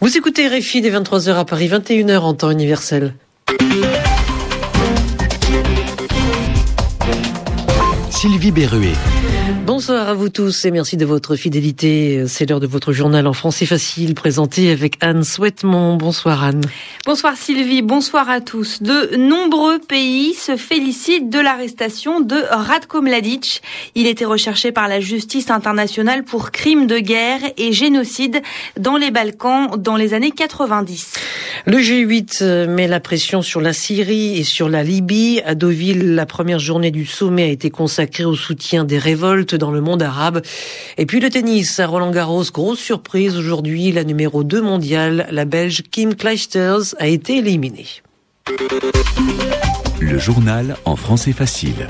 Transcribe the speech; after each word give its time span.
Vous 0.00 0.16
écoutez 0.18 0.48
RFI 0.48 0.82
des 0.82 0.90
23h 0.90 1.34
à 1.34 1.44
Paris, 1.46 1.68
21h 1.68 2.18
en 2.18 2.34
temps 2.34 2.50
universel. 2.50 3.14
Sylvie 8.16 8.50
Berruet. 8.50 8.94
Bonsoir 9.66 10.08
à 10.08 10.14
vous 10.14 10.30
tous 10.30 10.64
et 10.64 10.70
merci 10.70 10.96
de 10.96 11.04
votre 11.04 11.36
fidélité. 11.36 12.24
C'est 12.28 12.48
l'heure 12.48 12.60
de 12.60 12.66
votre 12.66 12.94
journal 12.94 13.26
en 13.26 13.34
français 13.34 13.66
facile 13.66 14.14
présenté 14.14 14.70
avec 14.70 14.94
Anne 15.02 15.22
Souhaitemont. 15.22 15.96
Bonsoir 15.96 16.42
Anne. 16.42 16.62
Bonsoir 17.04 17.36
Sylvie, 17.36 17.82
bonsoir 17.82 18.30
à 18.30 18.40
tous. 18.40 18.80
De 18.80 19.16
nombreux 19.16 19.78
pays 19.78 20.32
se 20.32 20.56
félicitent 20.56 21.28
de 21.28 21.40
l'arrestation 21.40 22.20
de 22.20 22.36
Radko 22.48 23.02
Mladic. 23.02 23.60
Il 23.94 24.06
était 24.06 24.24
recherché 24.24 24.72
par 24.72 24.88
la 24.88 25.00
justice 25.00 25.50
internationale 25.50 26.24
pour 26.24 26.52
crimes 26.52 26.86
de 26.86 26.98
guerre 26.98 27.40
et 27.58 27.72
génocide 27.72 28.40
dans 28.80 28.96
les 28.96 29.10
Balkans 29.10 29.76
dans 29.76 29.96
les 29.96 30.14
années 30.14 30.30
90. 30.30 31.12
Le 31.66 31.76
G8 31.78 32.66
met 32.66 32.88
la 32.88 33.00
pression 33.00 33.42
sur 33.42 33.60
la 33.60 33.74
Syrie 33.74 34.38
et 34.38 34.44
sur 34.44 34.70
la 34.70 34.82
Libye. 34.82 35.42
À 35.44 35.54
Deauville, 35.54 36.14
la 36.14 36.24
première 36.24 36.60
journée 36.60 36.90
du 36.90 37.04
sommet 37.04 37.42
a 37.42 37.48
été 37.48 37.68
consacrée 37.68 38.05
au 38.24 38.34
soutien 38.34 38.84
des 38.84 38.98
révoltes 38.98 39.54
dans 39.54 39.70
le 39.70 39.80
monde 39.80 40.02
arabe. 40.02 40.42
Et 40.98 41.06
puis 41.06 41.20
le 41.20 41.30
tennis 41.30 41.78
à 41.80 41.86
Roland 41.86 42.10
Garros, 42.10 42.44
grosse 42.52 42.78
surprise 42.78 43.36
aujourd'hui, 43.36 43.92
la 43.92 44.04
numéro 44.04 44.44
2 44.44 44.62
mondiale, 44.62 45.26
la 45.30 45.44
Belge 45.44 45.82
Kim 45.90 46.14
Clijsters 46.14 46.94
a 46.98 47.06
été 47.06 47.38
éliminée. 47.38 47.86
Le 50.00 50.18
journal 50.18 50.76
en 50.84 50.96
français 50.96 51.32
facile. 51.32 51.88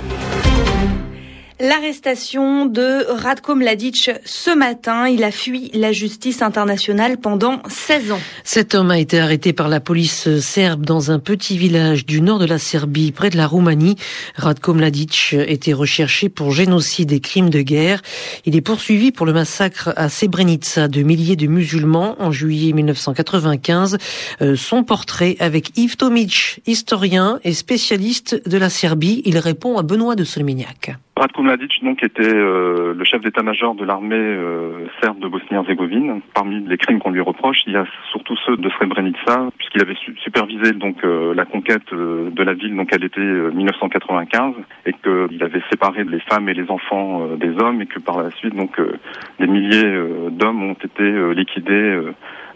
L'arrestation 1.59 2.67
de 2.67 3.07
Radko 3.09 3.55
Mladic 3.55 4.11
ce 4.27 4.55
matin, 4.55 5.09
il 5.09 5.25
a 5.25 5.31
fui 5.31 5.71
la 5.73 5.91
justice 5.91 6.43
internationale 6.43 7.17
pendant 7.17 7.63
16 7.67 8.13
ans. 8.13 8.21
Cet 8.45 8.75
homme 8.75 8.91
a 8.91 8.99
été 8.99 9.19
arrêté 9.19 9.55
par 9.55 9.71
la 9.71 9.81
police 9.81 10.39
serbe 10.41 10.85
dans 10.85 11.11
un 11.11 11.19
petit 11.19 11.57
village 11.57 12.05
du 12.05 12.21
nord 12.21 12.39
de 12.39 12.45
la 12.45 12.59
Serbie, 12.59 13.11
près 13.11 13.31
de 13.31 13.39
la 13.39 13.47
Roumanie. 13.47 13.97
Radko 14.35 14.75
Mladic 14.75 15.35
était 15.49 15.73
recherché 15.73 16.29
pour 16.29 16.53
génocide 16.53 17.11
et 17.13 17.21
crimes 17.21 17.49
de 17.49 17.63
guerre. 17.63 18.03
Il 18.45 18.55
est 18.55 18.61
poursuivi 18.61 19.11
pour 19.11 19.25
le 19.25 19.33
massacre 19.33 19.95
à 19.97 20.11
Srebrenica 20.11 20.89
de 20.89 21.03
milliers 21.03 21.37
de 21.37 21.47
musulmans 21.47 22.17
en 22.19 22.33
juillet 22.33 22.75
1995. 22.75 23.97
Euh, 24.43 24.57
son 24.57 24.85
portrait 24.85 25.37
avec 25.41 25.71
Yves 25.79 25.97
Tomic, 25.97 26.61
historien 26.67 27.41
et 27.45 27.55
spécialiste 27.55 28.47
de 28.47 28.59
la 28.59 28.69
Serbie. 28.69 29.23
Il 29.25 29.39
répond 29.39 29.79
à 29.79 29.83
Benoît 29.83 30.17
de 30.17 30.25
Solmignac. 30.25 30.99
Radko 31.19 31.43
Mladic 31.43 31.83
donc 31.83 32.03
était 32.03 32.35
euh, 32.35 32.93
le 32.93 33.05
chef 33.05 33.23
d'état-major 33.23 33.75
de 33.75 33.87
l'armée 33.87 34.17
euh, 34.17 34.87
serbe 35.03 35.19
de 35.19 35.29
Bosnie-Herzégovine. 35.29 36.21
Parmi 36.35 36.61
les 36.61 36.77
crimes 36.77 36.99
qu'on 36.99 37.11
lui 37.11 37.23
reproche, 37.23 37.63
il 37.67 37.73
y 37.73 37.77
a 37.77 37.87
surtout 38.11 38.37
ceux 38.45 38.59
de 38.59 38.69
Srebrenica, 38.69 39.49
puisqu'il 39.57 39.81
avait 39.81 39.97
supervisé 40.23 40.73
donc 40.73 41.03
euh, 41.05 41.35
la 41.35 41.47
conquête 41.47 41.91
de 41.91 42.43
la 42.43 42.53
ville 42.53 42.77
donc 42.77 42.93
à 42.93 42.99
l'été 42.99 43.21
1995 43.23 44.57
et 44.85 44.93
qu'il 44.93 45.43
avait 45.43 45.63
séparé 45.71 46.05
les 46.05 46.21
femmes 46.21 46.51
et 46.51 46.55
les 46.55 46.71
enfants 46.71 47.27
des 47.37 47.57
hommes 47.63 47.81
et 47.81 47.87
que 47.87 47.99
par 47.99 48.23
la 48.23 48.31
suite 48.33 48.55
donc 48.55 48.79
des 49.41 49.47
milliers 49.47 49.99
d'hommes 50.33 50.63
ont 50.65 50.75
été 50.75 51.35
liquidés 51.35 51.99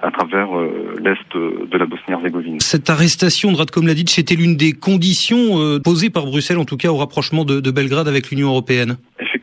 à 0.03 0.11
travers 0.11 0.57
euh, 0.57 0.95
l'est 1.03 1.37
de 1.37 1.79
la 1.79 1.87
Bosnie-Herzégovine. 1.87 2.61
Cette 2.61 2.91
arrestation 2.91 3.53
de 3.53 3.57
Radko 3.57 3.83
Mladic 3.83 4.19
était 4.19 4.35
l'une 4.35 4.57
des 4.57 4.73
conditions 4.73 5.61
euh, 5.61 5.79
posées 5.79 6.11
par 6.11 6.27
Bruxelles, 6.27 6.59
en 6.59 6.65
tout 6.65 6.77
cas 6.77 6.89
au 6.89 6.97
rapprochement 6.97 7.45
de, 7.45 7.61
de 7.61 7.71
Belgrade 7.71 8.09
avec 8.09 8.31
l'Union 8.31 8.49
européenne. 8.49 8.97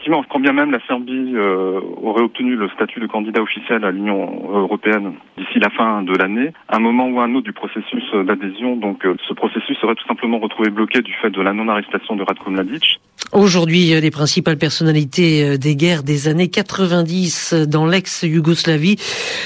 Effectivement, 0.07 0.25
quand 0.31 0.39
bien 0.39 0.53
même 0.53 0.71
la 0.71 0.79
Serbie 0.87 1.35
euh, 1.35 1.81
aurait 2.01 2.23
obtenu 2.23 2.55
le 2.55 2.69
statut 2.69 3.01
de 3.01 3.07
candidat 3.07 3.41
officiel 3.41 3.83
à 3.83 3.91
l'Union 3.91 4.41
européenne 4.53 5.15
d'ici 5.37 5.59
la 5.59 5.69
fin 5.69 6.01
de 6.01 6.13
l'année, 6.17 6.53
un 6.69 6.79
moment 6.79 7.09
ou 7.09 7.19
un 7.19 7.35
autre 7.35 7.43
du 7.43 7.51
processus 7.51 8.05
d'adhésion, 8.25 8.77
donc 8.77 9.05
ce 9.27 9.33
processus 9.33 9.77
serait 9.81 9.95
tout 9.95 10.07
simplement 10.07 10.39
retrouvé 10.39 10.69
bloqué 10.69 11.01
du 11.01 11.11
fait 11.21 11.29
de 11.29 11.41
la 11.41 11.51
non-arrestation 11.51 12.15
de 12.15 12.23
Radko 12.23 12.49
Mladic. 12.49 13.01
Aujourd'hui, 13.33 13.99
les 13.99 14.11
principales 14.11 14.57
personnalités 14.57 15.57
des 15.57 15.75
guerres 15.75 16.03
des 16.03 16.29
années 16.29 16.47
90 16.47 17.65
dans 17.67 17.85
l'ex-Yougoslavie 17.85 18.95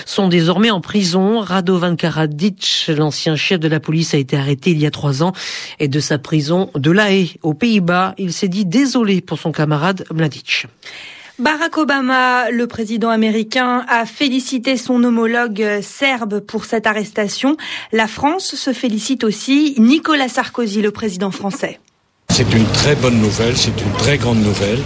sont 0.05 0.27
désormais 0.27 0.69
en 0.69 0.81
prison 0.81 1.39
Radovan 1.39 1.95
Karadzic, 1.95 2.91
l'ancien 2.95 3.35
chef 3.35 3.59
de 3.59 3.67
la 3.67 3.79
police, 3.79 4.13
a 4.13 4.17
été 4.17 4.37
arrêté 4.37 4.69
il 4.69 4.79
y 4.79 4.85
a 4.85 4.91
trois 4.91 5.23
ans 5.23 5.31
et 5.79 5.87
de 5.87 5.99
sa 5.99 6.19
prison 6.19 6.69
de 6.75 6.91
La 6.91 7.11
Haye, 7.11 7.37
aux 7.41 7.55
Pays-Bas. 7.55 8.13
Il 8.19 8.31
s'est 8.31 8.49
dit 8.49 8.65
désolé 8.65 9.21
pour 9.21 9.39
son 9.39 9.51
camarade 9.51 10.03
Mladic. 10.13 10.50
Barack 11.39 11.77
Obama, 11.77 12.51
le 12.51 12.67
président 12.67 13.09
américain, 13.09 13.83
a 13.87 14.05
félicité 14.05 14.77
son 14.77 15.03
homologue 15.03 15.79
serbe 15.81 16.39
pour 16.39 16.65
cette 16.65 16.85
arrestation. 16.85 17.57
La 17.91 18.07
France 18.07 18.53
se 18.55 18.73
félicite 18.73 19.23
aussi. 19.23 19.73
Nicolas 19.79 20.27
Sarkozy, 20.27 20.83
le 20.83 20.91
président 20.91 21.31
français. 21.31 21.79
C'est 22.29 22.53
une 22.53 22.65
très 22.73 22.95
bonne 22.95 23.19
nouvelle, 23.19 23.57
c'est 23.57 23.81
une 23.81 23.91
très 23.97 24.17
grande 24.17 24.43
nouvelle. 24.43 24.79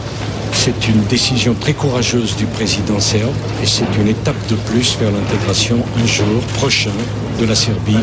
C'est 0.53 0.87
une 0.87 1.03
décision 1.03 1.53
très 1.53 1.73
courageuse 1.73 2.37
du 2.37 2.45
président 2.45 2.99
serbe 2.99 3.35
et 3.61 3.65
c'est 3.65 3.85
une 3.99 4.07
étape 4.07 4.47
de 4.47 4.55
plus 4.55 4.97
vers 4.97 5.11
l'intégration 5.11 5.83
un 6.01 6.07
jour 6.07 6.41
prochain 6.53 6.95
de 7.37 7.45
la 7.45 7.55
Serbie 7.55 7.99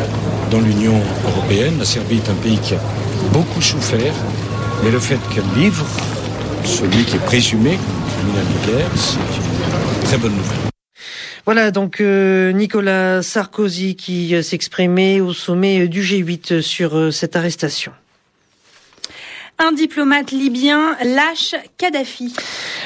dans 0.51 0.61
l'Union 0.61 1.01
européenne. 1.25 1.79
La 1.79 1.85
Serbie 1.85 2.17
est 2.17 2.29
un 2.29 2.35
pays 2.35 2.59
qui 2.59 2.75
a 2.75 2.79
beaucoup 3.33 3.61
souffert, 3.61 4.13
mais 4.83 4.91
le 4.91 4.99
fait 4.99 5.19
qu'elle 5.33 5.61
livre 5.61 5.85
celui 6.65 7.03
qui 7.05 7.15
est 7.15 7.25
présumé 7.25 7.77
criminel 8.17 8.45
de 8.45 8.71
guerre, 8.71 8.91
c'est 8.95 9.17
une 9.17 10.03
très 10.03 10.17
bonne 10.17 10.35
nouvelle. 10.35 10.57
Voilà 11.45 11.71
donc 11.71 11.99
euh, 11.99 12.51
Nicolas 12.53 13.21
Sarkozy 13.21 13.95
qui 13.95 14.33
euh, 14.33 14.41
s'exprimait 14.41 15.19
au 15.19 15.33
sommet 15.33 15.87
du 15.87 16.01
G8 16.01 16.61
sur 16.61 16.97
euh, 16.97 17.11
cette 17.11 17.35
arrestation. 17.35 17.91
Un 19.59 19.71
diplomate 19.71 20.31
libyen 20.31 20.97
lâche 21.03 21.53
Kadhafi. 21.77 22.33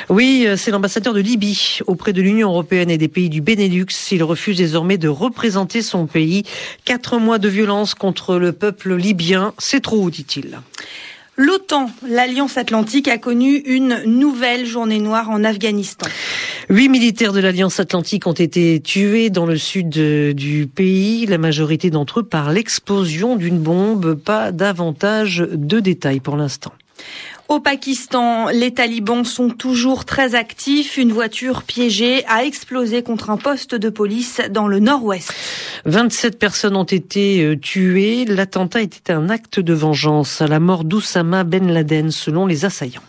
Oui, 0.09 0.43
euh, 0.45 0.57
c'est 0.57 0.69
l'ambassadeur 0.69 1.13
de 1.13 1.21
Libye 1.21 1.79
auprès 1.87 2.13
de 2.13 2.21
l'Union 2.21 2.49
européenne 2.49 2.91
et 2.91 2.97
des 2.97 3.07
pays 3.07 3.29
du 3.29 3.41
Benelux. 3.41 3.87
Il 4.11 4.23
refuse 4.23 4.57
désormais 4.57 4.97
de 4.97 5.07
représenter 5.07 5.81
son 5.81 6.07
pays. 6.07 6.43
Quatre 6.83 7.19
mois 7.19 7.39
de 7.39 7.47
violence 7.47 7.95
contre 7.95 8.35
le 8.35 8.51
peuple 8.51 8.95
libyen, 8.95 9.53
c'est 9.57 9.81
trop, 9.81 10.09
dit-il. 10.09 10.59
L'OTAN, 11.39 11.91
l'Alliance 12.07 12.57
Atlantique, 12.57 13.07
a 13.07 13.19
connu 13.19 13.57
une 13.57 14.01
nouvelle 14.05 14.65
journée 14.65 14.97
noire 14.97 15.29
en 15.29 15.43
Afghanistan. 15.43 16.07
Huit 16.67 16.89
militaires 16.89 17.31
de 17.31 17.39
l'Alliance 17.39 17.79
Atlantique 17.79 18.25
ont 18.25 18.33
été 18.33 18.79
tués 18.79 19.29
dans 19.29 19.45
le 19.45 19.55
sud 19.55 19.89
du 19.89 20.65
pays, 20.65 21.27
la 21.27 21.37
majorité 21.37 21.91
d'entre 21.91 22.21
eux 22.21 22.23
par 22.23 22.51
l'explosion 22.51 23.35
d'une 23.35 23.59
bombe. 23.59 24.15
Pas 24.15 24.51
davantage 24.51 25.45
de 25.51 25.79
détails 25.79 26.21
pour 26.21 26.37
l'instant. 26.37 26.73
Au 27.49 27.61
Pakistan, 27.61 28.49
les 28.49 28.73
talibans 28.73 29.23
sont 29.23 29.49
toujours 29.49 30.03
très 30.03 30.35
actifs. 30.35 30.97
Une 30.97 31.13
voiture 31.13 31.63
piégée 31.63 32.25
a 32.27 32.43
explosé 32.43 33.03
contre 33.03 33.29
un 33.29 33.37
poste 33.37 33.73
de 33.73 33.89
police 33.89 34.41
dans 34.49 34.67
le 34.67 34.79
nord-ouest. 34.79 35.31
27 35.85 36.39
personnes 36.39 36.75
ont 36.75 36.83
été 36.83 37.41
euh, 37.43 37.57
tuées. 37.57 38.25
L'attentat 38.25 38.81
était 38.81 39.13
un 39.13 39.29
acte 39.29 39.61
de 39.61 39.73
vengeance 39.73 40.41
à 40.41 40.47
la 40.47 40.59
mort 40.59 40.83
d'Oussama 40.83 41.45
Ben 41.45 41.71
Laden 41.71 42.11
selon 42.11 42.47
les 42.47 42.65
assaillants. 42.65 43.01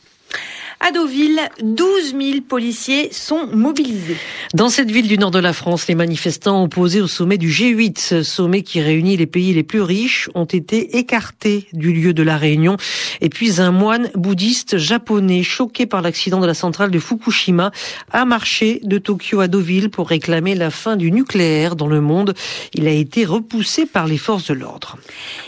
À 0.80 0.92
Deauville, 0.92 1.40
12 1.60 2.14
000 2.16 2.40
policiers 2.48 3.08
sont 3.12 3.48
mobilisés. 3.52 4.16
Dans 4.54 4.68
cette 4.68 4.92
ville 4.92 5.08
du 5.08 5.18
nord 5.18 5.32
de 5.32 5.40
la 5.40 5.52
France, 5.52 5.88
les 5.88 5.96
manifestants 5.96 6.62
opposés 6.62 7.00
au 7.00 7.08
sommet 7.08 7.36
du 7.36 7.50
G8, 7.50 7.98
ce 7.98 8.22
sommet 8.22 8.62
qui 8.62 8.80
réunit 8.80 9.16
les 9.16 9.26
pays 9.26 9.52
les 9.52 9.64
plus 9.64 9.82
riches, 9.82 10.30
ont 10.36 10.44
été 10.44 10.96
écartés 10.96 11.66
du 11.72 11.92
lieu 11.92 12.14
de 12.14 12.22
la 12.22 12.36
réunion. 12.36 12.76
Et 13.20 13.28
puis 13.28 13.60
un 13.60 13.72
moine 13.72 14.08
bouddhiste 14.14 14.78
japonais, 14.78 15.42
choqué 15.42 15.84
par 15.84 16.00
l'accident 16.00 16.38
de 16.38 16.46
la 16.46 16.54
centrale 16.54 16.92
de 16.92 17.00
Fukushima, 17.00 17.72
a 18.12 18.24
marché 18.24 18.80
de 18.84 18.98
Tokyo 18.98 19.40
à 19.40 19.48
Deauville 19.48 19.90
pour 19.90 20.08
réclamer 20.08 20.54
la 20.54 20.70
fin 20.70 20.94
du 20.94 21.10
nucléaire 21.10 21.74
dans 21.74 21.88
le 21.88 22.00
monde. 22.00 22.34
Il 22.72 22.86
a 22.86 22.92
été 22.92 23.24
repoussé 23.24 23.84
par 23.84 24.06
les 24.06 24.18
forces 24.18 24.46
de 24.46 24.54
l'ordre. 24.54 24.96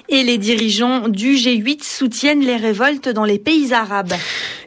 Et 0.08 0.24
les 0.24 0.38
dirigeants 0.38 1.08
du 1.08 1.34
G8 1.34 1.84
soutiennent 1.84 2.44
les 2.44 2.56
révoltes 2.56 3.08
dans 3.08 3.24
les 3.24 3.38
pays 3.38 3.72
arabes. 3.72 4.14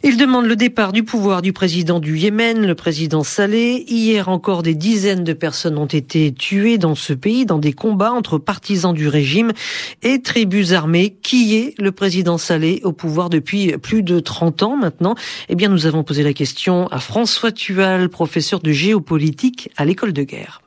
Ils 0.03 0.17
demandent 0.17 0.47
le 0.47 0.52
départ 0.55 0.91
du 0.93 1.03
pouvoir 1.03 1.41
du 1.41 1.53
président 1.53 1.99
du 1.99 2.17
Yémen, 2.17 2.65
le 2.65 2.75
président 2.75 3.23
Saleh. 3.23 3.83
Hier 3.87 4.29
encore, 4.29 4.63
des 4.63 4.75
dizaines 4.75 5.23
de 5.23 5.33
personnes 5.33 5.77
ont 5.77 5.85
été 5.85 6.33
tuées 6.33 6.77
dans 6.77 6.95
ce 6.95 7.13
pays 7.13 7.45
dans 7.45 7.59
des 7.59 7.73
combats 7.73 8.11
entre 8.11 8.37
partisans 8.37 8.93
du 8.93 9.07
régime 9.07 9.51
et 10.01 10.21
tribus 10.21 10.73
armées. 10.73 11.15
Qui 11.21 11.55
est 11.55 11.81
le 11.81 11.91
président 11.91 12.37
Saleh 12.37 12.81
au 12.83 12.93
pouvoir 12.93 13.29
depuis 13.29 13.77
plus 13.77 14.03
de 14.03 14.19
30 14.19 14.63
ans 14.63 14.77
maintenant? 14.77 15.15
Eh 15.49 15.55
bien, 15.55 15.69
nous 15.69 15.85
avons 15.85 16.03
posé 16.03 16.23
la 16.23 16.33
question 16.33 16.87
à 16.87 16.99
François 16.99 17.51
Tual, 17.51 18.09
professeur 18.09 18.59
de 18.59 18.71
géopolitique 18.71 19.69
à 19.77 19.85
l'école 19.85 20.13
de 20.13 20.23
guerre. 20.23 20.61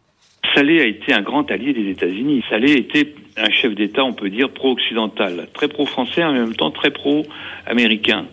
Saleh 0.55 0.81
a 0.81 0.87
été 0.87 1.13
un 1.13 1.23
grand 1.23 1.51
allié 1.51 1.73
des 1.73 1.91
États-Unis. 1.91 2.43
Saleh 2.49 2.73
était 2.73 3.15
un 3.37 3.51
chef 3.51 3.75
d'État, 3.75 4.05
on 4.05 4.15
peut 4.15 4.31
dire, 4.31 4.51
pro-occidental, 4.51 5.49
très 5.53 5.69
pro-français, 5.69 6.25
en 6.25 6.33
même 6.33 6.55
temps 6.55 6.71
très 6.71 6.91
pro-américain. 6.91 8.27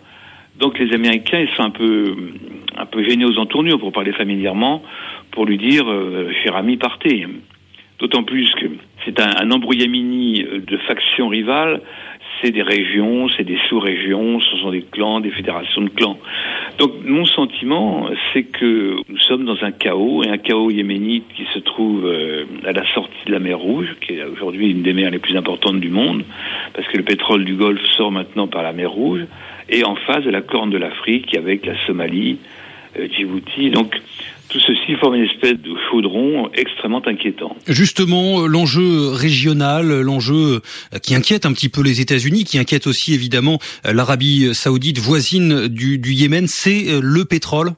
Donc 0.58 0.78
les 0.78 0.92
Américains, 0.94 1.40
ils 1.40 1.48
sont 1.56 1.62
un 1.62 1.70
peu, 1.70 2.14
un 2.76 2.86
peu 2.86 3.02
gênés 3.02 3.24
aux 3.24 3.38
entournures, 3.38 3.78
pour 3.78 3.92
parler 3.92 4.12
familièrement, 4.12 4.82
pour 5.32 5.46
lui 5.46 5.58
dire, 5.58 5.88
euh, 5.88 6.30
cher 6.42 6.56
ami, 6.56 6.76
partez. 6.76 7.26
D'autant 7.98 8.24
plus 8.24 8.50
que 8.54 8.66
c'est 9.04 9.20
un, 9.20 9.30
un 9.40 9.50
embrouillamini 9.50 10.44
de 10.44 10.76
factions 10.78 11.28
rivales 11.28 11.80
c'est 12.40 12.50
des 12.50 12.62
régions, 12.62 13.28
c'est 13.36 13.44
des 13.44 13.58
sous-régions, 13.68 14.40
ce 14.40 14.56
sont 14.58 14.70
des 14.70 14.82
clans, 14.82 15.20
des 15.20 15.30
fédérations 15.30 15.82
de 15.82 15.88
clans. 15.88 16.18
Donc 16.78 16.92
mon 17.04 17.24
sentiment, 17.26 18.08
c'est 18.32 18.42
que 18.44 18.96
nous 19.08 19.18
sommes 19.18 19.44
dans 19.44 19.62
un 19.62 19.70
chaos, 19.70 20.22
et 20.24 20.28
un 20.28 20.38
chaos 20.38 20.70
yéménite 20.70 21.24
qui 21.34 21.44
se 21.54 21.58
trouve 21.58 22.06
euh, 22.06 22.44
à 22.64 22.72
la 22.72 22.84
sortie 22.92 23.24
de 23.26 23.32
la 23.32 23.38
mer 23.38 23.58
Rouge, 23.58 23.94
qui 24.00 24.14
est 24.14 24.24
aujourd'hui 24.24 24.70
une 24.70 24.82
des 24.82 24.92
mers 24.92 25.10
les 25.10 25.18
plus 25.18 25.36
importantes 25.36 25.80
du 25.80 25.90
monde, 25.90 26.24
parce 26.74 26.86
que 26.88 26.96
le 26.96 27.04
pétrole 27.04 27.44
du 27.44 27.54
Golfe 27.54 27.84
sort 27.96 28.12
maintenant 28.12 28.48
par 28.48 28.62
la 28.62 28.72
mer 28.72 28.90
Rouge, 28.90 29.24
et 29.68 29.84
en 29.84 29.94
face 29.94 30.24
de 30.24 30.30
la 30.30 30.42
Corne 30.42 30.70
de 30.70 30.78
l'Afrique 30.78 31.36
avec 31.36 31.64
la 31.64 31.74
Somalie, 31.86 32.38
euh, 32.98 33.08
Djibouti. 33.08 33.70
Donc 33.70 33.96
tout 34.48 34.60
ceci 34.60 34.94
forme 35.00 35.14
une 35.16 35.24
espèce 35.24 35.58
de 35.58 35.74
chaudron 35.90 36.50
extrêmement 36.54 37.02
inquiétant. 37.06 37.56
Justement, 37.66 38.46
l'enjeu 38.46 39.08
régional, 39.08 40.00
l'enjeu 40.00 40.60
qui 41.02 41.14
inquiète 41.14 41.46
un 41.46 41.52
petit 41.52 41.68
peu 41.68 41.82
les 41.82 42.00
États-Unis, 42.00 42.44
qui 42.44 42.58
inquiète 42.58 42.86
aussi 42.86 43.14
évidemment 43.14 43.58
l'Arabie 43.84 44.54
saoudite 44.54 44.98
voisine 44.98 45.68
du, 45.68 45.98
du 45.98 46.12
Yémen, 46.12 46.46
c'est 46.46 46.88
euh, 46.88 47.00
le 47.02 47.24
pétrole 47.24 47.72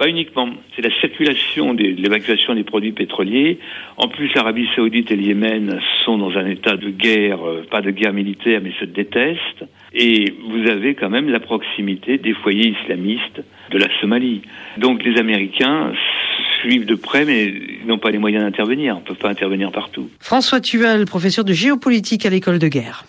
pas 0.00 0.08
uniquement, 0.08 0.48
c'est 0.74 0.80
la 0.80 0.90
circulation, 0.98 1.74
de 1.74 1.82
l'évacuation 1.82 2.54
des 2.54 2.64
produits 2.64 2.92
pétroliers. 2.92 3.58
En 3.98 4.08
plus, 4.08 4.32
l'Arabie 4.34 4.66
saoudite 4.74 5.10
et 5.10 5.16
le 5.16 5.24
Yémen 5.24 5.78
sont 6.06 6.16
dans 6.16 6.38
un 6.38 6.46
état 6.46 6.78
de 6.78 6.88
guerre, 6.88 7.46
euh, 7.46 7.66
pas 7.70 7.82
de 7.82 7.90
guerre 7.90 8.14
militaire, 8.14 8.62
mais 8.64 8.72
se 8.80 8.86
détestent. 8.86 9.66
Et 9.92 10.32
vous 10.48 10.70
avez 10.70 10.94
quand 10.94 11.10
même 11.10 11.28
la 11.28 11.38
proximité 11.38 12.16
des 12.16 12.32
foyers 12.32 12.74
islamistes 12.82 13.42
de 13.70 13.76
la 13.76 13.88
Somalie. 14.00 14.40
Donc 14.78 15.04
les 15.04 15.20
Américains 15.20 15.92
suivent 16.62 16.86
de 16.86 16.94
près, 16.94 17.26
mais 17.26 17.52
n'ont 17.84 17.98
pas 17.98 18.10
les 18.10 18.18
moyens 18.18 18.44
d'intervenir. 18.44 18.96
On 18.96 19.00
ne 19.00 19.04
peut 19.04 19.14
pas 19.14 19.28
intervenir 19.28 19.70
partout. 19.70 20.08
François 20.18 20.62
Tuval, 20.62 21.04
professeur 21.04 21.44
de 21.44 21.52
géopolitique 21.52 22.24
à 22.24 22.30
l'école 22.30 22.58
de 22.58 22.68
guerre. 22.68 23.04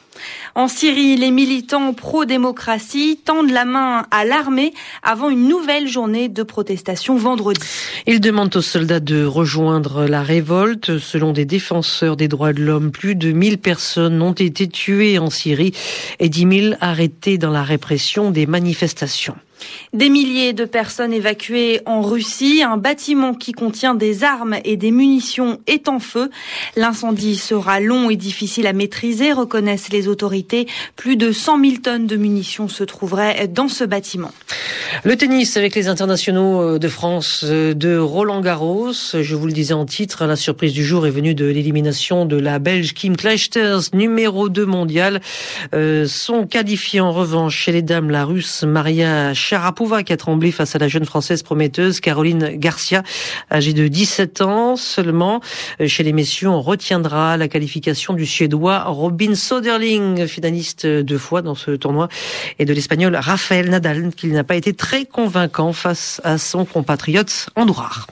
En 0.55 0.67
Syrie, 0.67 1.15
les 1.15 1.31
militants 1.31 1.93
pro-démocratie 1.93 3.19
tendent 3.23 3.51
la 3.51 3.65
main 3.65 4.05
à 4.11 4.25
l'armée 4.25 4.73
avant 5.03 5.29
une 5.29 5.47
nouvelle 5.47 5.87
journée 5.87 6.29
de 6.29 6.43
protestation 6.43 7.15
vendredi. 7.15 7.61
Ils 8.07 8.19
demandent 8.19 8.55
aux 8.55 8.61
soldats 8.61 8.99
de 8.99 9.23
rejoindre 9.23 10.05
la 10.05 10.23
révolte. 10.23 10.97
Selon 10.99 11.31
des 11.31 11.45
défenseurs 11.45 12.17
des 12.17 12.27
droits 12.27 12.53
de 12.53 12.61
l'homme, 12.61 12.91
plus 12.91 13.15
de 13.15 13.31
1000 13.31 13.57
personnes 13.57 14.21
ont 14.21 14.33
été 14.33 14.67
tuées 14.67 15.19
en 15.19 15.29
Syrie 15.29 15.73
et 16.19 16.29
10 16.29 16.61
000 16.61 16.75
arrêtées 16.81 17.37
dans 17.37 17.51
la 17.51 17.63
répression 17.63 18.31
des 18.31 18.45
manifestations. 18.45 19.35
Des 19.93 20.09
milliers 20.09 20.53
de 20.53 20.65
personnes 20.65 21.13
évacuées 21.13 21.81
en 21.85 22.01
Russie. 22.01 22.63
Un 22.63 22.77
bâtiment 22.77 23.33
qui 23.33 23.51
contient 23.51 23.95
des 23.95 24.23
armes 24.23 24.57
et 24.63 24.77
des 24.77 24.91
munitions 24.91 25.59
est 25.67 25.89
en 25.89 25.99
feu. 25.99 26.29
L'incendie 26.75 27.35
sera 27.35 27.79
long 27.79 28.09
et 28.09 28.15
difficile 28.15 28.67
à 28.67 28.73
maîtriser, 28.73 29.33
reconnaissent 29.33 29.89
les 29.89 30.07
autorités. 30.07 30.67
Plus 30.95 31.17
de 31.17 31.31
100 31.31 31.59
000 31.59 31.75
tonnes 31.83 32.07
de 32.07 32.15
munitions 32.15 32.67
se 32.67 32.83
trouveraient 32.83 33.47
dans 33.47 33.67
ce 33.67 33.83
bâtiment. 33.83 34.31
Le 35.03 35.15
tennis 35.15 35.57
avec 35.57 35.75
les 35.75 35.87
internationaux 35.87 36.61
euh, 36.61 36.79
de 36.79 36.87
France 36.87 37.43
euh, 37.45 37.73
de 37.73 37.97
Roland 37.97 38.41
Garros. 38.41 38.91
Je 39.13 39.35
vous 39.35 39.47
le 39.47 39.53
disais 39.53 39.73
en 39.73 39.85
titre, 39.85 40.25
la 40.25 40.35
surprise 40.35 40.73
du 40.73 40.83
jour 40.83 41.07
est 41.07 41.11
venue 41.11 41.33
de 41.33 41.45
l'élimination 41.45 42.25
de 42.25 42.37
la 42.37 42.59
Belge 42.59 42.93
Kim 42.93 43.15
Clijsters, 43.15 43.93
numéro 43.93 44.49
2 44.49 44.65
mondial. 44.65 45.21
Euh, 45.73 46.05
sont 46.07 46.45
qualifiés 46.45 47.01
en 47.01 47.11
revanche 47.11 47.55
chez 47.55 47.71
les 47.71 47.81
dames 47.81 48.09
la 48.09 48.25
Russe 48.25 48.63
Maria 48.63 49.33
Sharapova 49.51 50.03
qui 50.03 50.13
a 50.13 50.17
tremblé 50.17 50.49
face 50.49 50.77
à 50.77 50.79
la 50.79 50.87
jeune 50.87 51.03
Française 51.03 51.43
prometteuse 51.43 51.99
Caroline 51.99 52.51
Garcia, 52.55 53.03
âgée 53.51 53.73
de 53.73 53.89
17 53.89 54.39
ans 54.39 54.77
seulement. 54.77 55.41
Euh, 55.81 55.87
chez 55.87 56.03
les 56.03 56.13
messieurs, 56.13 56.47
on 56.47 56.61
retiendra 56.61 57.35
la 57.35 57.49
qualification 57.49 58.13
du 58.13 58.25
Suédois 58.25 58.85
Robin 58.85 59.35
Soderling, 59.35 60.25
finaliste 60.25 60.87
deux 60.87 61.17
fois 61.17 61.41
dans 61.41 61.55
ce 61.55 61.71
tournoi, 61.71 62.07
et 62.59 62.65
de 62.65 62.73
l'Espagnol 62.73 63.13
Rafael 63.13 63.69
Nadal, 63.69 64.13
qui 64.15 64.27
n'a 64.27 64.45
pas 64.45 64.55
été 64.55 64.71
très 64.71 65.03
convaincant 65.03 65.73
face 65.73 66.21
à 66.23 66.37
son 66.37 66.63
compatriote 66.63 67.49
Andourar. 67.57 68.07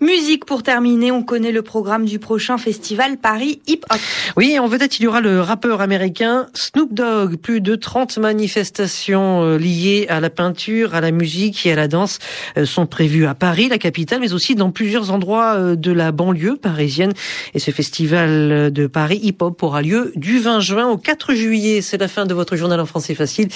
Musique 0.00 0.44
pour 0.44 0.62
terminer, 0.62 1.12
on 1.12 1.22
connaît 1.22 1.52
le 1.52 1.62
programme 1.62 2.04
du 2.04 2.18
prochain 2.18 2.58
festival 2.58 3.16
Paris 3.16 3.60
Hip 3.66 3.80
Hop. 3.90 4.00
Oui, 4.36 4.58
en 4.58 4.66
vedette, 4.66 4.98
il 4.98 5.04
y 5.04 5.06
aura 5.06 5.20
le 5.20 5.40
rappeur 5.40 5.80
américain 5.80 6.46
Snoop 6.52 6.92
Dogg. 6.92 7.36
Plus 7.36 7.60
de 7.60 7.74
30 7.74 8.18
manifestations 8.18 9.42
euh, 9.42 9.56
liées 9.56 10.06
à 10.08 10.20
la 10.20 10.30
peinture, 10.30 10.94
à 10.94 11.00
la 11.00 11.10
musique 11.10 11.64
et 11.64 11.72
à 11.72 11.76
la 11.76 11.88
danse 11.88 12.18
euh, 12.58 12.66
sont 12.66 12.86
prévues 12.86 13.26
à 13.26 13.34
Paris, 13.34 13.68
la 13.68 13.78
capitale, 13.78 14.20
mais 14.20 14.32
aussi 14.32 14.54
dans 14.54 14.70
plusieurs 14.70 15.10
endroits 15.10 15.54
euh, 15.54 15.76
de 15.76 15.92
la 15.92 16.12
banlieue 16.12 16.56
parisienne. 16.56 17.12
Et 17.54 17.58
ce 17.58 17.70
festival 17.70 18.72
de 18.72 18.86
Paris 18.86 19.20
Hip 19.22 19.36
Hop 19.40 19.62
aura 19.62 19.80
lieu 19.80 20.12
du 20.16 20.38
20 20.38 20.60
juin 20.60 20.88
au 20.88 20.98
4 20.98 21.34
juillet. 21.34 21.80
C'est 21.80 21.98
la 21.98 22.08
fin 22.08 22.26
de 22.26 22.34
votre 22.34 22.56
journal 22.56 22.80
en 22.80 22.86
français 22.86 23.14
facile. 23.14 23.48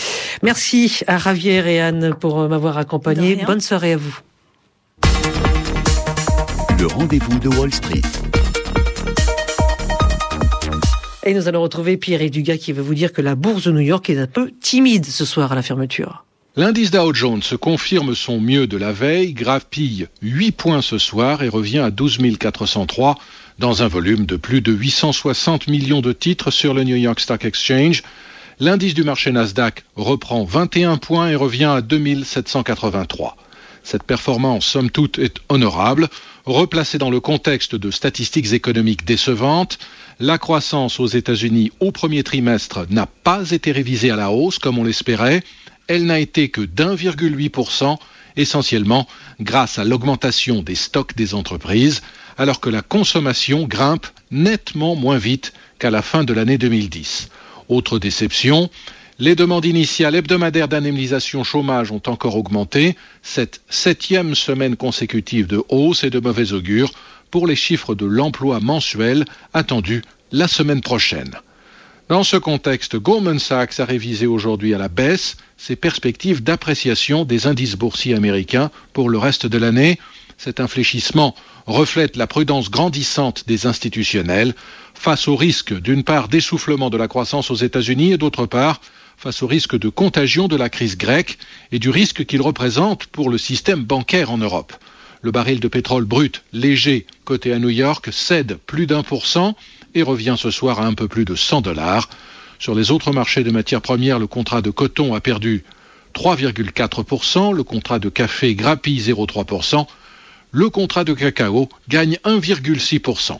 Merci 0.42 1.00
à 1.06 1.18
Ravière 1.18 1.66
et 1.66 1.80
Anne 1.80 2.14
pour 2.18 2.48
m'avoir 2.48 2.78
accompagné. 2.78 3.36
Bonne 3.44 3.60
soirée 3.60 3.92
à 3.94 3.96
vous. 3.96 4.20
Le 6.78 6.86
rendez-vous 6.86 7.38
de 7.40 7.48
Wall 7.48 7.72
Street. 7.72 8.02
Et 11.24 11.34
nous 11.34 11.48
allons 11.48 11.62
retrouver 11.62 11.96
Pierre 11.96 12.22
et 12.22 12.30
Dugas 12.30 12.58
qui 12.58 12.72
va 12.72 12.82
vous 12.82 12.94
dire 12.94 13.12
que 13.12 13.20
la 13.20 13.34
bourse 13.34 13.64
de 13.64 13.72
New 13.72 13.80
York 13.80 14.08
est 14.10 14.18
un 14.18 14.28
peu 14.28 14.52
timide 14.60 15.04
ce 15.04 15.24
soir 15.24 15.50
à 15.50 15.54
la 15.56 15.62
fermeture. 15.62 16.24
L'indice 16.54 16.92
Dow 16.92 17.12
Jones 17.12 17.42
confirme 17.60 18.14
son 18.14 18.40
mieux 18.40 18.68
de 18.68 18.76
la 18.76 18.92
veille, 18.92 19.32
grappille 19.32 20.06
8 20.22 20.52
points 20.52 20.82
ce 20.82 20.98
soir 20.98 21.42
et 21.42 21.48
revient 21.48 21.80
à 21.80 21.90
12 21.90 22.18
403 22.38 23.18
dans 23.58 23.82
un 23.82 23.88
volume 23.88 24.24
de 24.24 24.36
plus 24.36 24.60
de 24.60 24.72
860 24.72 25.66
millions 25.66 26.00
de 26.00 26.12
titres 26.12 26.52
sur 26.52 26.74
le 26.74 26.84
New 26.84 26.96
York 26.96 27.18
Stock 27.18 27.44
Exchange. 27.44 28.04
L'indice 28.60 28.94
du 28.94 29.02
marché 29.02 29.32
Nasdaq 29.32 29.84
reprend 29.96 30.44
21 30.44 30.96
points 30.96 31.28
et 31.28 31.34
revient 31.34 31.64
à 31.64 31.80
2783. 31.80 33.36
Cette 33.82 34.02
performance, 34.02 34.66
somme 34.66 34.90
toute, 34.90 35.18
est 35.18 35.38
honorable. 35.48 36.08
Replacée 36.48 36.96
dans 36.96 37.10
le 37.10 37.20
contexte 37.20 37.74
de 37.74 37.90
statistiques 37.90 38.54
économiques 38.54 39.04
décevantes, 39.04 39.78
la 40.18 40.38
croissance 40.38 40.98
aux 40.98 41.06
États-Unis 41.06 41.72
au 41.78 41.92
premier 41.92 42.22
trimestre 42.22 42.86
n'a 42.88 43.04
pas 43.04 43.50
été 43.50 43.70
révisée 43.70 44.10
à 44.10 44.16
la 44.16 44.30
hausse 44.30 44.58
comme 44.58 44.78
on 44.78 44.84
l'espérait. 44.84 45.42
Elle 45.88 46.06
n'a 46.06 46.20
été 46.20 46.48
que 46.48 46.62
d'1,8%, 46.62 47.98
essentiellement 48.36 49.06
grâce 49.42 49.78
à 49.78 49.84
l'augmentation 49.84 50.62
des 50.62 50.74
stocks 50.74 51.14
des 51.14 51.34
entreprises, 51.34 52.00
alors 52.38 52.60
que 52.60 52.70
la 52.70 52.80
consommation 52.80 53.66
grimpe 53.66 54.06
nettement 54.30 54.96
moins 54.96 55.18
vite 55.18 55.52
qu'à 55.78 55.90
la 55.90 56.00
fin 56.00 56.24
de 56.24 56.32
l'année 56.32 56.56
2010. 56.56 57.28
Autre 57.68 57.98
déception, 57.98 58.70
les 59.18 59.34
demandes 59.34 59.64
initiales 59.64 60.14
hebdomadaires 60.14 60.68
d'indemnisation 60.68 61.42
chômage 61.42 61.90
ont 61.90 62.02
encore 62.06 62.36
augmenté, 62.36 62.96
cette 63.22 63.60
septième 63.68 64.34
semaine 64.34 64.76
consécutive 64.76 65.46
de 65.48 65.62
hausse 65.68 66.04
et 66.04 66.10
de 66.10 66.20
mauvais 66.20 66.52
augure 66.52 66.92
pour 67.30 67.46
les 67.46 67.56
chiffres 67.56 67.94
de 67.94 68.06
l'emploi 68.06 68.60
mensuel 68.60 69.24
attendus 69.54 70.02
la 70.30 70.46
semaine 70.46 70.80
prochaine. 70.80 71.36
Dans 72.08 72.22
ce 72.22 72.36
contexte, 72.36 72.96
Goldman 72.96 73.38
Sachs 73.38 73.80
a 73.80 73.84
révisé 73.84 74.26
aujourd'hui 74.26 74.72
à 74.72 74.78
la 74.78 74.88
baisse 74.88 75.36
ses 75.56 75.76
perspectives 75.76 76.42
d'appréciation 76.42 77.24
des 77.24 77.46
indices 77.46 77.76
boursiers 77.76 78.14
américains 78.14 78.70
pour 78.92 79.10
le 79.10 79.18
reste 79.18 79.46
de 79.46 79.58
l'année. 79.58 79.98
Cet 80.38 80.60
infléchissement 80.60 81.34
reflète 81.68 82.16
la 82.16 82.26
prudence 82.26 82.70
grandissante 82.70 83.44
des 83.46 83.66
institutionnels 83.66 84.54
face 84.94 85.28
au 85.28 85.36
risque 85.36 85.78
d'une 85.78 86.02
part 86.02 86.28
d'essoufflement 86.28 86.90
de 86.90 86.96
la 86.96 87.08
croissance 87.08 87.50
aux 87.50 87.56
États-Unis 87.56 88.12
et 88.12 88.18
d'autre 88.18 88.46
part 88.46 88.80
face 89.18 89.42
au 89.42 89.46
risque 89.46 89.78
de 89.78 89.88
contagion 89.88 90.48
de 90.48 90.56
la 90.56 90.70
crise 90.70 90.96
grecque 90.96 91.38
et 91.70 91.78
du 91.78 91.90
risque 91.90 92.24
qu'il 92.24 92.40
représente 92.40 93.06
pour 93.06 93.28
le 93.28 93.36
système 93.36 93.84
bancaire 93.84 94.30
en 94.30 94.38
Europe. 94.38 94.72
Le 95.20 95.30
baril 95.30 95.60
de 95.60 95.68
pétrole 95.68 96.04
brut 96.04 96.42
léger 96.52 97.06
coté 97.24 97.52
à 97.52 97.58
New 97.58 97.68
York 97.68 98.08
cède 98.12 98.58
plus 98.66 98.86
d'un 98.86 99.02
pour 99.02 99.26
cent 99.26 99.54
et 99.94 100.02
revient 100.02 100.36
ce 100.38 100.50
soir 100.50 100.80
à 100.80 100.86
un 100.86 100.94
peu 100.94 101.08
plus 101.08 101.24
de 101.24 101.34
100 101.34 101.60
dollars. 101.60 102.08
Sur 102.58 102.74
les 102.74 102.90
autres 102.90 103.12
marchés 103.12 103.44
de 103.44 103.50
matières 103.50 103.82
premières, 103.82 104.18
le 104.18 104.26
contrat 104.26 104.62
de 104.62 104.70
coton 104.70 105.14
a 105.14 105.20
perdu 105.20 105.64
3,4%, 106.14 107.54
le 107.54 107.62
contrat 107.62 107.98
de 107.98 108.08
café 108.08 108.54
grappille 108.54 109.00
0,3%, 109.00 109.86
le 110.50 110.70
contrat 110.70 111.04
de 111.04 111.14
cacao 111.14 111.68
gagne 111.88 112.18
1,6%. 112.24 113.38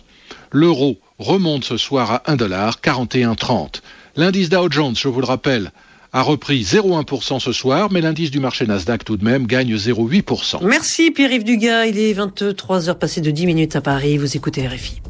L'euro 0.52 0.98
remonte 1.18 1.64
ce 1.64 1.76
soir 1.76 2.10
à 2.12 2.34
1,4130. 2.34 3.80
L'indice 4.16 4.48
Dow 4.48 4.70
Jones, 4.70 4.96
je 4.96 5.08
vous 5.08 5.20
le 5.20 5.26
rappelle, 5.26 5.72
a 6.12 6.22
repris 6.22 6.62
0,1% 6.62 7.38
ce 7.40 7.52
soir, 7.52 7.90
mais 7.92 8.00
l'indice 8.00 8.30
du 8.30 8.40
marché 8.40 8.66
Nasdaq 8.66 9.04
tout 9.04 9.16
de 9.16 9.24
même 9.24 9.46
gagne 9.46 9.74
0,8%. 9.74 10.64
Merci 10.64 11.10
Pierre-Yves 11.10 11.44
Dugas, 11.44 11.86
il 11.86 11.98
est 11.98 12.14
23h 12.14 12.94
passé 12.94 13.20
de 13.20 13.30
10 13.30 13.46
minutes 13.46 13.76
à 13.76 13.80
Paris, 13.80 14.16
vous 14.16 14.36
écoutez 14.36 14.66
RFI. 14.66 15.02